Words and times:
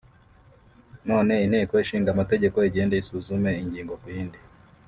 none 1.07 1.33
Inteko 1.45 1.73
Ishinga 1.83 2.09
Amategeko 2.15 2.57
igende 2.69 2.95
isuzume 2.97 3.51
ingingo 3.63 3.93
ku 4.01 4.07
yindi 4.15 4.39